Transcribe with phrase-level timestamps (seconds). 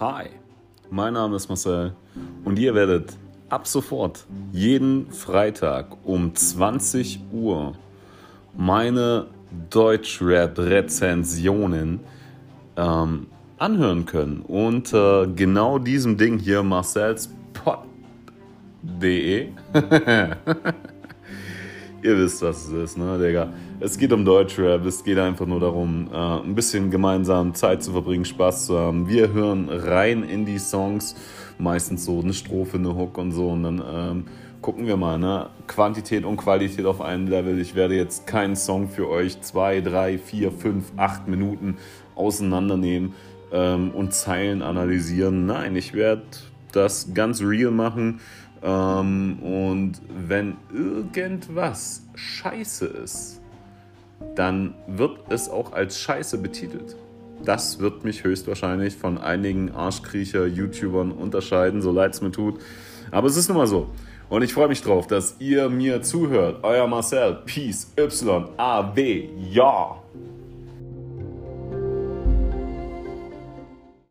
[0.00, 0.26] Hi,
[0.88, 1.92] mein Name ist Marcel
[2.46, 3.12] und ihr werdet
[3.50, 7.74] ab sofort jeden Freitag um 20 Uhr
[8.56, 9.26] meine
[9.68, 12.00] Deutschrap-Rezensionen
[12.78, 13.26] ähm,
[13.58, 14.40] anhören können.
[14.40, 19.48] Unter genau diesem Ding hier, marcelspot.de.
[22.02, 23.52] Ihr wisst, was es ist, ne, Digga?
[23.78, 27.92] Es geht um Deutschrap, es geht einfach nur darum, äh, ein bisschen gemeinsam Zeit zu
[27.92, 29.06] verbringen, Spaß zu haben.
[29.06, 31.14] Wir hören rein in die Songs,
[31.58, 34.24] meistens so eine Strophe, eine Hook und so, und dann ähm,
[34.62, 35.50] gucken wir mal, ne?
[35.66, 37.58] Quantität und Qualität auf einem Level.
[37.60, 41.76] Ich werde jetzt keinen Song für euch zwei, drei, vier, fünf, acht Minuten
[42.14, 43.12] auseinandernehmen
[43.52, 45.44] ähm, und Zeilen analysieren.
[45.44, 46.22] Nein, ich werde
[46.72, 48.20] das ganz real machen
[48.62, 49.92] ähm, und
[50.28, 53.40] wenn irgendwas scheiße ist,
[54.34, 56.96] dann wird es auch als scheiße betitelt.
[57.44, 62.60] Das wird mich höchstwahrscheinlich von einigen Arschkriecher-YouTubern unterscheiden, so leid es mir tut.
[63.10, 63.88] Aber es ist nun mal so.
[64.28, 66.62] Und ich freue mich drauf, dass ihr mir zuhört.
[66.62, 69.96] Euer Marcel, Peace, Y, A, W, ja.